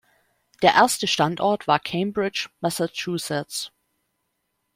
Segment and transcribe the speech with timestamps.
[0.63, 3.71] Der erste Standort war Cambridge, Massachusetts.